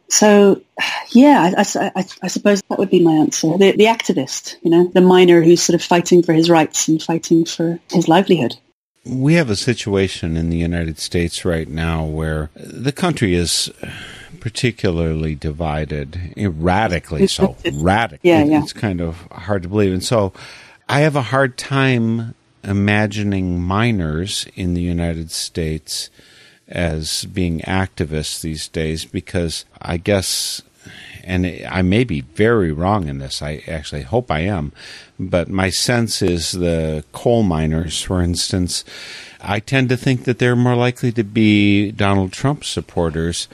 [0.09, 0.61] So,
[1.09, 3.57] yeah, I, I, I, suppose that would be my answer.
[3.57, 7.01] The, the activist, you know, the miner who's sort of fighting for his rights and
[7.01, 8.57] fighting for his livelihood.
[9.05, 13.69] We have a situation in the United States right now where the country is
[14.39, 17.57] particularly divided, radically so.
[17.73, 18.29] Radically.
[18.29, 18.61] yeah, yeah.
[18.61, 19.93] It's kind of hard to believe.
[19.93, 20.33] And so
[20.87, 22.33] I have a hard time
[22.63, 26.09] imagining miners in the United States
[26.67, 30.61] as being activists these days because I guess
[31.27, 33.41] and I may be very wrong in this.
[33.41, 34.71] I actually hope I am.
[35.19, 38.85] But my sense is the coal miners, for instance,
[39.41, 43.49] I tend to think that they're more likely to be Donald Trump supporters,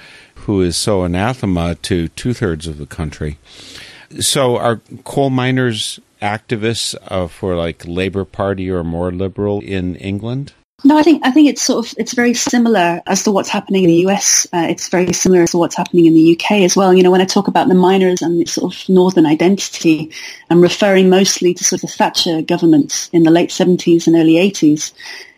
[0.45, 3.39] who is so anathema to two thirds of the country.
[4.19, 10.53] So are coal miners activists uh, for like Labour Party or more liberal in England?
[10.85, 13.83] No, I think I think it's sort of it's very similar as to what's happening
[13.85, 14.45] in the US.
[14.51, 16.93] Uh, it's very similar as to what's happening in the UK as well.
[16.93, 20.11] You know, when I talk about the miners and sort of northern identity,
[20.49, 24.91] I'm referring mostly to sort of Thatcher government in the late 70s and early 80s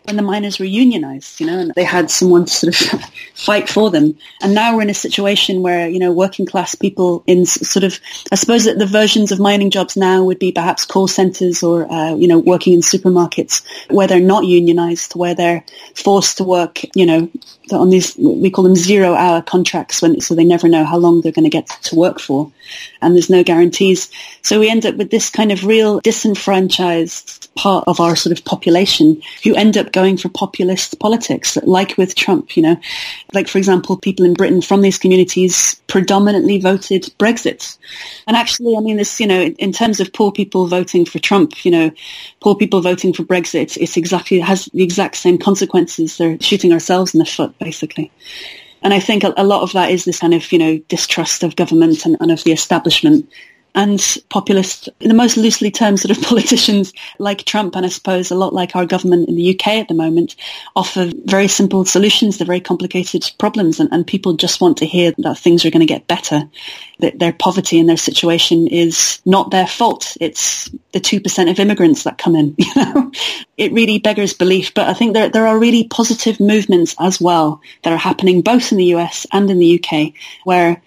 [0.06, 3.04] when the miners were unionized, you know, and they had someone to sort of
[3.36, 4.18] fight for them.
[4.42, 8.00] And now we're in a situation where, you know, working class people in sort of,
[8.32, 11.92] I suppose that the versions of mining jobs now would be perhaps call centers or,
[11.92, 15.64] uh, you know, working in supermarkets where they're not unionized, where they're
[15.96, 17.30] forced to work, you know,
[17.72, 21.22] on these, we call them zero hour contracts when, so they never know how long
[21.22, 22.52] they're going to get to work for.
[23.02, 24.12] And there's no guarantees.
[24.44, 28.46] So we end up with this kind of real disenfranchised part of our sort of
[28.46, 32.78] population who end up going for populist politics, like with Trump, you know.
[33.34, 37.78] Like, for example, people in Britain from these communities predominantly voted Brexit.
[38.28, 41.64] And actually, I mean, this, you know, in terms of poor people voting for Trump,
[41.64, 41.92] you know,
[42.42, 46.18] poor people voting for Brexit, it's exactly, has the exact same consequences.
[46.18, 48.12] They're shooting ourselves in the foot, basically.
[48.82, 51.56] And I think a, lot of that is this kind of, you know, distrust of
[51.56, 53.32] government and, and of the establishment
[53.76, 58.32] and populist, in the most loosely termed sort of politicians like Trump, and I suppose
[58.32, 60.36] a lot like our government in the UK at the moment,
[60.76, 63.80] offer very simple solutions to very complicated problems.
[63.80, 66.44] And, and people just want to hear that things are going to get better,
[67.00, 70.16] that their poverty and their situation is not their fault.
[70.22, 73.12] It's the 2% of immigrants that come in, you know.
[73.58, 77.62] It really beggars belief, but I think there, there are really positive movements as well
[77.84, 80.14] that are happening both in the US and in the UK
[80.44, 80.82] where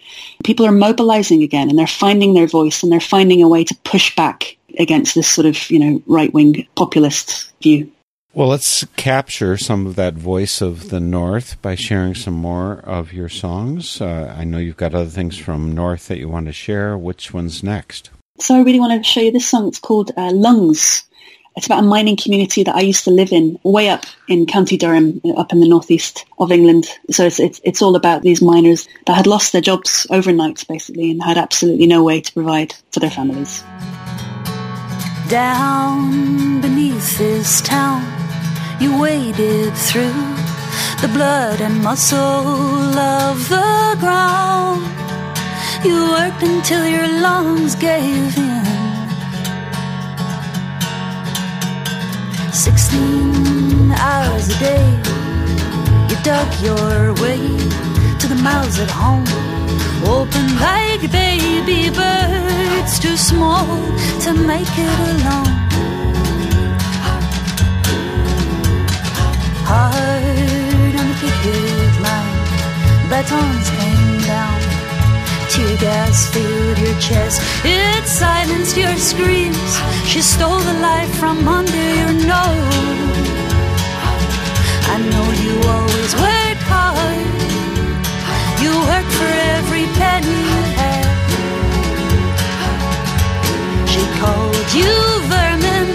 [0.45, 3.75] people are mobilizing again and they're finding their voice and they're finding a way to
[3.85, 7.91] push back against this sort of, you know, right-wing populist view.
[8.35, 13.13] Well, let's capture some of that voice of the North by sharing some more of
[13.13, 14.01] your songs.
[14.01, 16.97] Uh, I know you've got other things from North that you want to share.
[16.97, 18.11] Which one's next?
[18.39, 19.67] So I really want to show you this song.
[19.67, 21.08] It's called uh, Lungs.
[21.59, 24.77] It's about a mining community that I used to live in, way up in County
[24.77, 26.87] Durham, up in the northeast of England.
[27.11, 31.11] So it's, it's, it's all about these miners that had lost their jobs overnight, basically,
[31.11, 33.65] and had absolutely no way to provide for their families.
[35.29, 38.07] Down beneath this town,
[38.81, 40.15] you waded through
[41.03, 44.87] the blood and muscle of the ground.
[45.85, 48.98] You worked until your lungs gave in.
[52.59, 54.87] Sixteen hours a day,
[56.09, 57.39] you dug your way
[58.19, 59.25] to the mouths at home.
[60.05, 63.65] Open like baby birds, too small
[64.25, 65.55] to make it alone.
[69.71, 73.78] Hard on the picket line, batons.
[75.59, 79.73] Tear gas filled your chest, it silenced your screams.
[80.07, 83.19] She stole the life from under your nose.
[84.95, 87.27] I know you always worked hard.
[88.63, 91.07] You worked for every penny you had.
[93.91, 94.95] She called you
[95.27, 95.89] vermin,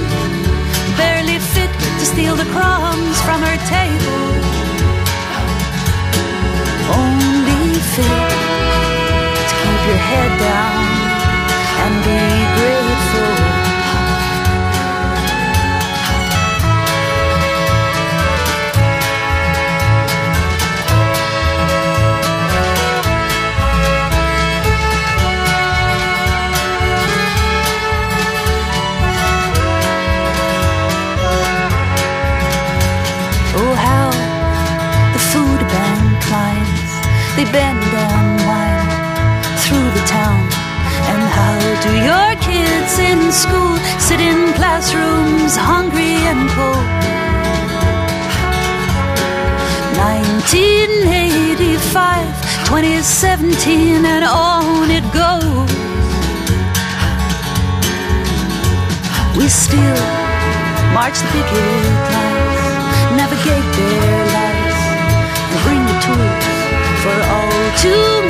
[0.99, 4.28] barely fit to steal the crumbs from her table.
[6.99, 8.32] Only fit
[10.14, 10.53] head down
[41.84, 46.77] do your kids in school sit in classrooms hungry and cold?
[49.99, 52.23] 1985,
[52.71, 55.69] 2017, and on it goes.
[59.36, 59.99] We still
[60.95, 61.84] march the picket
[62.15, 64.79] lines, navigate their lives,
[65.51, 66.47] and bring the tools
[67.03, 68.22] for all to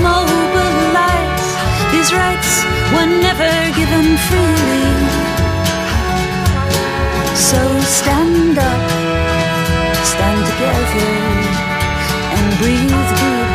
[2.91, 3.21] mold.
[3.21, 4.87] never given freely.
[7.49, 7.61] So
[7.99, 8.89] stand up,
[10.11, 11.11] stand together,
[12.37, 13.52] and breathe deeply.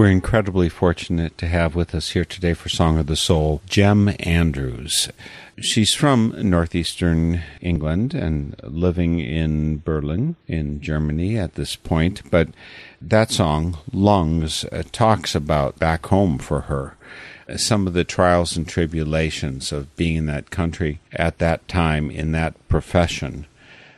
[0.00, 4.14] We're incredibly fortunate to have with us here today for Song of the Soul Gem
[4.20, 5.10] Andrews.
[5.60, 12.48] She's from northeastern England and living in Berlin in Germany at this point, but
[13.02, 16.96] that song, Lungs, uh, talks about back home for her.
[17.58, 22.32] Some of the trials and tribulations of being in that country at that time in
[22.32, 23.44] that profession.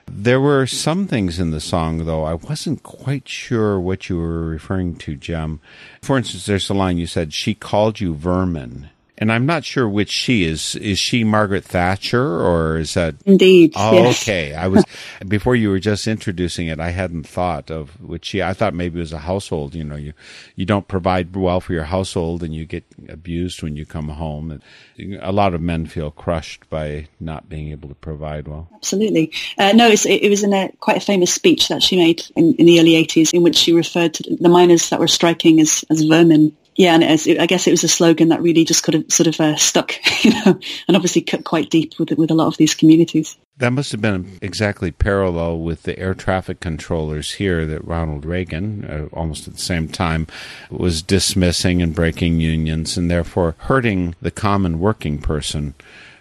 [0.06, 4.44] There were some things in the song, though, I wasn't quite sure what you were
[4.44, 5.60] referring to, Gem.
[6.02, 8.90] For instance, there's a line you said, She called you vermin.
[9.22, 10.74] And I'm not sure which she is.
[10.74, 13.14] Is she Margaret Thatcher or is that.
[13.24, 13.72] Indeed.
[13.76, 14.20] Oh, yes.
[14.24, 14.52] okay.
[14.52, 14.84] I was,
[15.28, 18.98] before you were just introducing it, I hadn't thought of which she, I thought maybe
[18.98, 19.76] it was a household.
[19.76, 20.12] You know, you,
[20.56, 24.50] you don't provide well for your household and you get abused when you come home.
[24.98, 28.66] And a lot of men feel crushed by not being able to provide well.
[28.74, 29.30] Absolutely.
[29.56, 32.24] Uh, no, it's, it, it was in a quite a famous speech that she made
[32.34, 35.60] in, in the early 80s in which she referred to the miners that were striking
[35.60, 36.56] as, as vermin.
[36.74, 39.38] Yeah, and I guess it was a slogan that really just could have sort of
[39.40, 39.94] uh, stuck,
[40.24, 40.58] you know,
[40.88, 43.36] and obviously cut quite deep with with a lot of these communities.
[43.58, 48.84] That must have been exactly parallel with the air traffic controllers here that Ronald Reagan,
[48.84, 50.26] uh, almost at the same time,
[50.70, 55.74] was dismissing and breaking unions and therefore hurting the common working person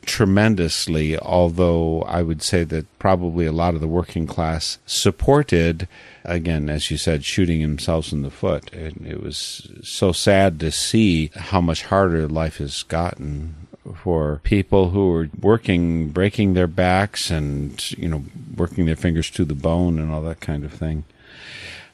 [0.05, 1.17] tremendously.
[1.17, 5.87] Although I would say that probably a lot of the working class supported,
[6.23, 8.71] again, as you said, shooting themselves in the foot.
[8.73, 13.55] And it was so sad to see how much harder life has gotten
[13.95, 18.23] for people who are working, breaking their backs and, you know,
[18.55, 21.03] working their fingers to the bone and all that kind of thing.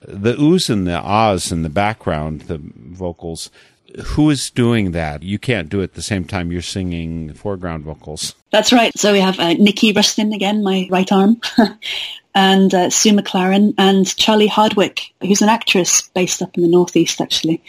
[0.02, 3.50] The oohs and the ahs in the background, the vocals,
[4.04, 5.24] who is doing that?
[5.24, 8.36] You can't do it at the same time you're singing foreground vocals.
[8.52, 8.92] That's right.
[8.98, 11.42] So we have uh, Nikki Rustin again, my right arm,
[12.36, 17.22] and uh, Sue McLaren and Charlie Hardwick, who's an actress based up in the northeast
[17.22, 17.64] actually.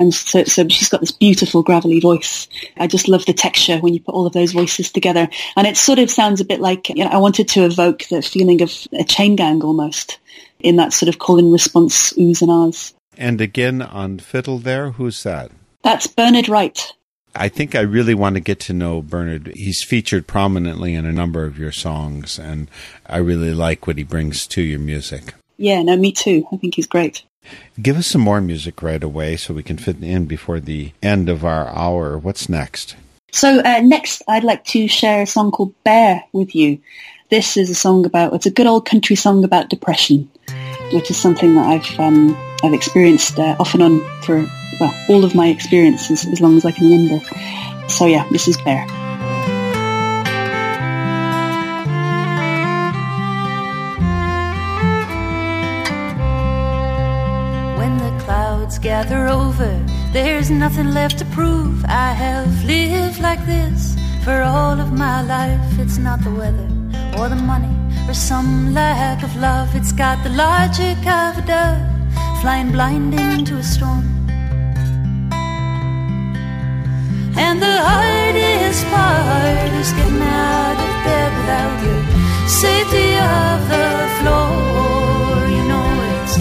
[0.00, 2.48] And so, so she's got this beautiful gravelly voice.
[2.76, 5.28] I just love the texture when you put all of those voices together.
[5.56, 8.22] And it sort of sounds a bit like, you know, I wanted to evoke the
[8.22, 10.20] feeling of a chain gang almost
[10.60, 12.94] in that sort of call and response oohs and ahs.
[13.16, 15.50] And again on fiddle there, who's that?
[15.82, 16.92] That's Bernard Wright.
[17.34, 19.52] I think I really want to get to know Bernard.
[19.54, 22.68] He's featured prominently in a number of your songs, and
[23.06, 25.34] I really like what he brings to your music.
[25.56, 26.46] Yeah, no, me too.
[26.52, 27.24] I think he's great.
[27.80, 31.28] Give us some more music right away so we can fit in before the end
[31.28, 32.18] of our hour.
[32.18, 32.96] What's next?
[33.32, 36.80] So uh, next, I'd like to share a song called "Bear" with you.
[37.30, 40.30] This is a song about it's a good old country song about depression,
[40.92, 44.46] which is something that I've um, I've experienced uh, off and on for
[44.80, 47.24] well all of my experiences as long as I can remember.
[47.88, 48.86] So yeah, this is "Bear."
[57.78, 59.70] When the clouds gather over,
[60.12, 61.84] there's nothing left to prove.
[61.84, 65.78] I have lived like this for all of my life.
[65.78, 66.68] It's not the weather
[67.18, 67.74] or the money
[68.08, 69.74] or some lack of love.
[69.74, 74.04] It's got the logic of a dove flying blind into a storm.
[77.36, 81.94] And the hardest part is getting out of bed without the
[82.48, 85.46] safety of the floor.
[85.56, 86.36] You know, it's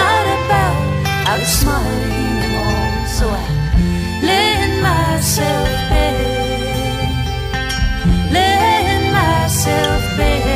[0.00, 0.78] not about
[1.30, 3.06] outsmarting all.
[3.18, 3.56] So I
[4.28, 6.16] in myself bed,
[8.32, 10.46] lay myself bed,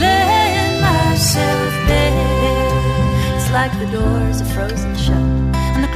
[0.00, 3.36] lay myself bed.
[3.36, 5.25] It's like the doors are frozen shut.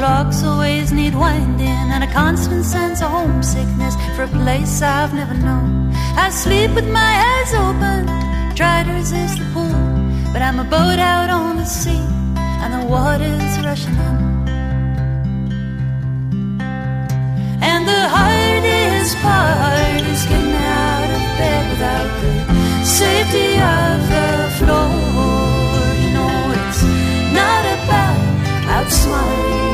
[0.00, 5.34] Clocks always need winding, and a constant sense of homesickness for a place I've never
[5.34, 5.92] known.
[6.16, 8.06] I sleep with my eyes open,
[8.56, 9.76] try to resist the pull,
[10.32, 12.02] but I'm a boat out on the sea,
[12.62, 14.16] and the water's rushing in.
[17.60, 24.88] And the hardest part is getting out of bed without the safety of the floor.
[26.02, 26.82] You know, it's
[27.36, 28.16] not about
[28.76, 29.69] outsmarting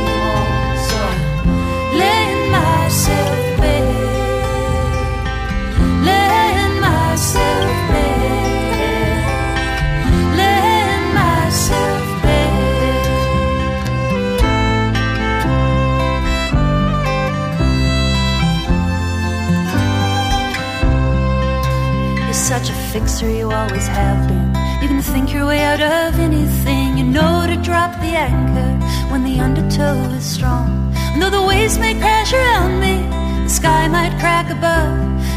[22.46, 24.46] such a fixer, you always have been.
[24.80, 26.96] You can think your way out of anything.
[26.96, 30.85] You know to drop the anchor when the undertow is strong.
[31.18, 32.94] Though the waves may crash around me,
[33.42, 34.94] the sky might crack above.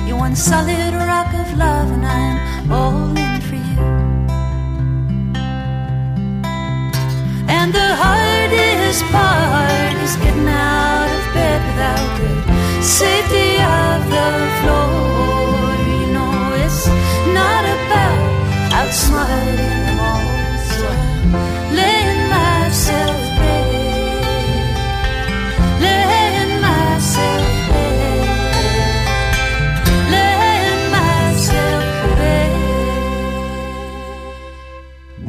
[0.08, 3.80] You're one solid rock of love, and I'm all in for you.
[7.48, 12.29] And the hardest part is getting out of bed without the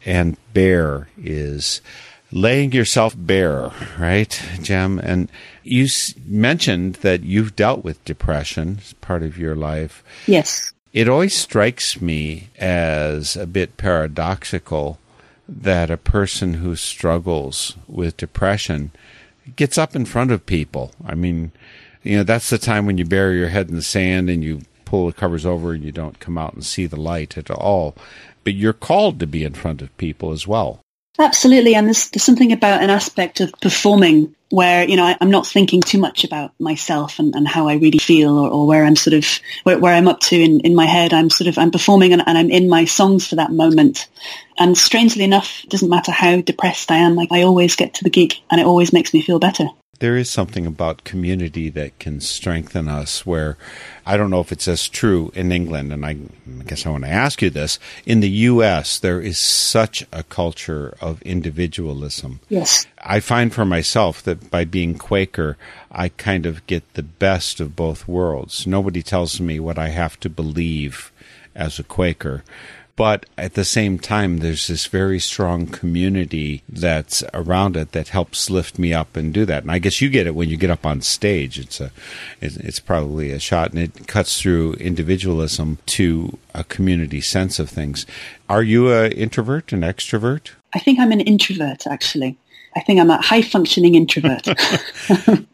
[0.08, 1.82] And Bear is
[2.32, 4.98] laying yourself bare, right, Gem?
[4.98, 5.30] And
[5.62, 5.88] you
[6.26, 10.04] mentioned that you've dealt with depression as part of your life.
[10.26, 10.74] Yes.
[10.94, 15.00] It always strikes me as a bit paradoxical
[15.50, 18.92] that a person who struggles with depression
[19.56, 20.92] gets up in front of people.
[21.04, 21.52] I mean,
[22.04, 24.62] you know, that's the time when you bury your head in the sand and you
[24.86, 27.96] pull the covers over and you don't come out and see the light at all.
[28.44, 30.80] But you're called to be in front of people as well.
[31.18, 35.32] Absolutely, and there's, there's something about an aspect of performing where you know I, I'm
[35.32, 38.86] not thinking too much about myself and, and how I really feel, or, or where
[38.86, 39.26] I'm sort of
[39.64, 41.12] where, where I'm up to in, in my head.
[41.12, 44.08] I'm sort of I'm performing and, and I'm in my songs for that moment.
[44.60, 47.16] And strangely enough, it doesn't matter how depressed I am.
[47.16, 49.70] Like I always get to the gig, and it always makes me feel better.
[50.04, 53.56] There is something about community that can strengthen us where
[54.06, 57.06] I don't know if it's as true in England, and I, I guess I want
[57.06, 57.80] to ask you this.
[58.06, 62.42] In the U.S., there is such a culture of individualism.
[62.50, 62.86] Yes.
[63.02, 65.56] I find for myself that by being Quaker,
[65.90, 68.68] I kind of get the best of both worlds.
[68.68, 71.14] Nobody tells me what I have to believe
[71.56, 72.44] as a Quaker.
[72.96, 78.52] But at the same time, there's this very strong community that's around it that helps
[78.52, 79.64] lift me up and do that.
[79.64, 81.58] And I guess you get it when you get up on stage.
[81.58, 81.92] It's a,
[82.40, 88.06] it's, probably a shot, and it cuts through individualism to a community sense of things.
[88.48, 90.52] Are you an introvert, an extrovert?
[90.74, 92.38] I think I'm an introvert, actually.
[92.76, 94.48] I think I'm a high functioning introvert.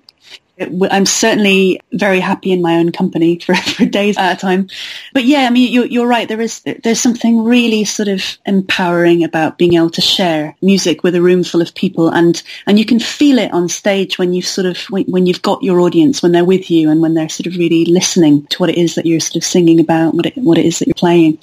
[0.59, 4.69] I'm certainly very happy in my own company for, for days at a time.
[5.13, 6.27] But yeah, I mean, you're, you're right.
[6.27, 11.15] There is, there's something really sort of empowering about being able to share music with
[11.15, 12.09] a room full of people.
[12.09, 15.41] And, and you can feel it on stage when you've sort of, when, when you've
[15.41, 18.57] got your audience, when they're with you and when they're sort of really listening to
[18.57, 20.87] what it is that you're sort of singing about, what it, what it is that
[20.87, 21.39] you're playing.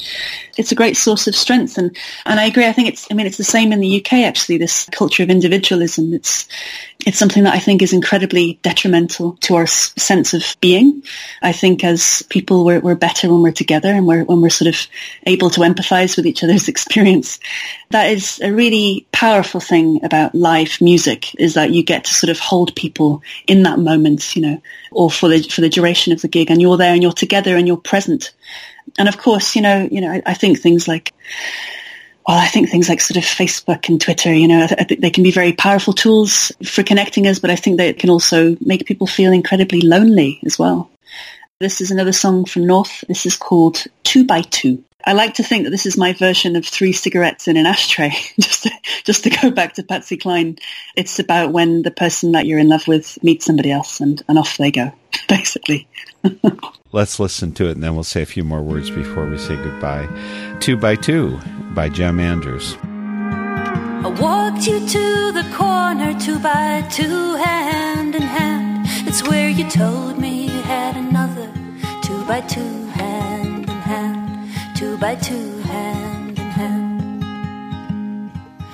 [0.56, 1.78] It's a great source of strength.
[1.78, 2.66] And, and I agree.
[2.66, 5.30] I think it's, I mean, it's the same in the UK, actually, this culture of
[5.30, 6.12] individualism.
[6.12, 6.48] It's,
[7.04, 11.02] it's something that I think is incredibly detrimental to our sense of being.
[11.42, 14.74] I think as people, we're, we're better when we're together and we're, when we're sort
[14.74, 14.86] of
[15.24, 17.38] able to empathize with each other's experience.
[17.90, 22.30] That is a really powerful thing about live music is that you get to sort
[22.30, 26.22] of hold people in that moment, you know, or for the, for the duration of
[26.22, 28.32] the gig and you're there and you're together and you're present.
[28.98, 31.12] And of course, you know, you know, I, I think things like
[32.26, 35.22] well, I think things like sort of Facebook and Twitter, you know, I they can
[35.22, 39.06] be very powerful tools for connecting us, but I think they can also make people
[39.06, 40.90] feel incredibly lonely as well.
[41.60, 43.04] This is another song from North.
[43.06, 44.82] This is called Two by Two.
[45.08, 48.10] I like to think that this is my version of three cigarettes in an ashtray.
[48.40, 48.70] just to,
[49.04, 50.58] just to go back to Patsy Cline,
[50.96, 54.36] it's about when the person that you're in love with meets somebody else, and, and
[54.36, 54.92] off they go,
[55.28, 55.86] basically.
[56.92, 59.56] Let's listen to it, and then we'll say a few more words before we say
[59.56, 60.08] goodbye.
[60.60, 61.38] Two by Two
[61.74, 62.76] by Gem Andrews.
[62.82, 68.86] I walked you to the corner, two by two, hand in hand.
[69.06, 71.50] It's where you told me you had another,
[72.02, 77.02] two by two, hand in hand, two by two, hand in hand.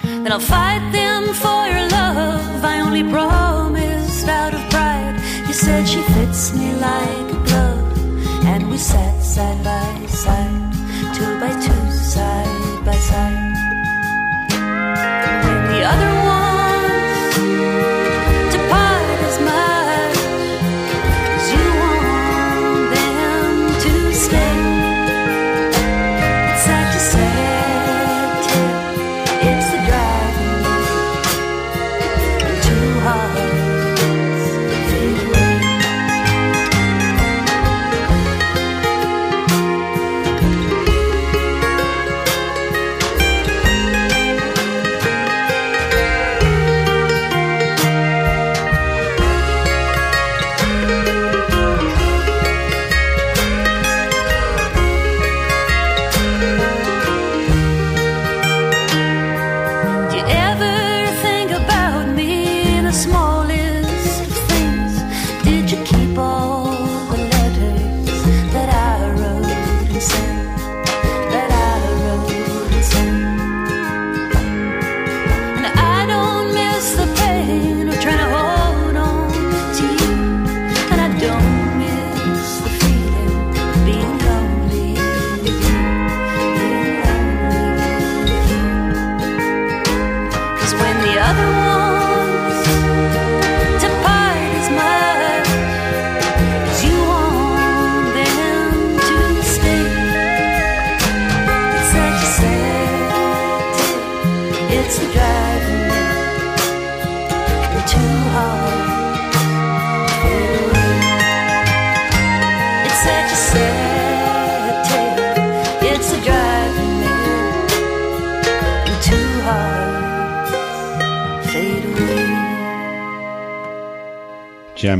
[0.02, 2.64] Then I'll fight them for your love.
[2.64, 5.18] I only promised out of pride.
[5.52, 10.72] You said she fits me like a glove, and we sat side by side,
[11.14, 13.52] two by two, side by side.
[15.44, 16.21] When the other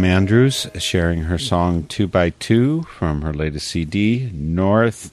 [0.02, 5.12] Gem Andrews sharing her song Two by Two from her latest CD, North.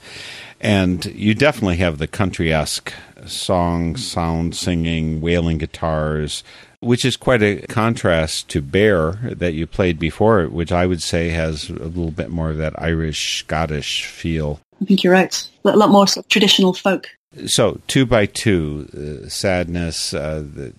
[0.59, 2.91] And you definitely have the country esque
[3.27, 6.43] song, sound, singing, wailing guitars,
[6.79, 11.29] which is quite a contrast to Bear that you played before, which I would say
[11.29, 14.59] has a little bit more of that Irish, Scottish feel.
[14.81, 15.47] I think you're right.
[15.65, 17.09] A lot more sort of traditional folk.
[17.45, 18.89] So, two by two,
[19.23, 20.73] uh, sadness, uh, the,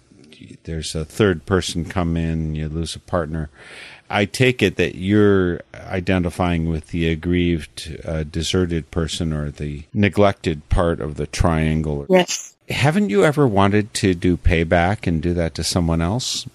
[0.65, 3.51] there's a third person come in, you lose a partner.
[4.11, 10.69] I take it that you're identifying with the aggrieved, uh, deserted person or the neglected
[10.69, 12.07] part of the triangle.
[12.09, 12.55] Yes.
[12.69, 16.47] Haven't you ever wanted to do payback and do that to someone else?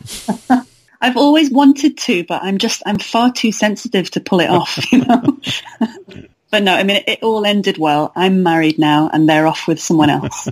[1.02, 4.80] I've always wanted to, but I'm just I'm far too sensitive to pull it off,
[4.92, 5.40] you know.
[6.52, 8.12] but no, I mean it, it all ended well.
[8.16, 10.50] I'm married now, and they're off with someone else.